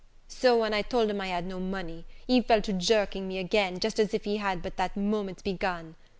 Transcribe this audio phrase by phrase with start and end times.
[0.29, 3.79] So, when I told him I had no money, he fell to jerking me again,
[3.79, 5.93] just as if he had but that moment begun!